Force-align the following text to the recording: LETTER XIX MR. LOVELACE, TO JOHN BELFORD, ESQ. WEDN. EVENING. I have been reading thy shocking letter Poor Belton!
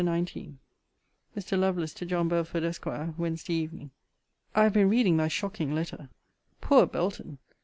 LETTER 0.03 0.19
XIX 0.25 0.53
MR. 1.37 1.57
LOVELACE, 1.59 1.93
TO 1.93 2.07
JOHN 2.07 2.27
BELFORD, 2.27 2.63
ESQ. 2.63 2.85
WEDN. 3.19 3.37
EVENING. 3.47 3.91
I 4.55 4.63
have 4.63 4.73
been 4.73 4.89
reading 4.89 5.17
thy 5.17 5.27
shocking 5.27 5.75
letter 5.75 6.09
Poor 6.59 6.87
Belton! 6.87 7.37